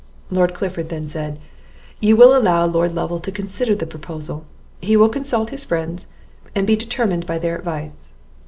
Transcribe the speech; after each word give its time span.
Lord 0.31 0.55
Clifford 0.55 0.89
then 0.89 1.07
said 1.07 1.39
"You 1.99 2.15
will 2.15 2.35
allow 2.35 2.65
Lord 2.65 2.95
Lovel 2.95 3.19
to 3.19 3.31
consider 3.31 3.73
of 3.73 3.77
the 3.77 3.85
proposal; 3.85 4.45
he 4.79 4.97
will 4.97 5.09
consult 5.09 5.51
his 5.51 5.63
friends, 5.63 6.07
and 6.55 6.65
be 6.65 6.75
determined 6.75 7.27
by 7.27 7.37
their 7.37 7.55
advice." 7.55 8.15